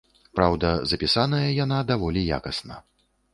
Праўда, 0.37 0.71
запісаная 0.91 1.43
яна 1.63 1.77
даволі 1.91 2.25
якасна. 2.39 2.81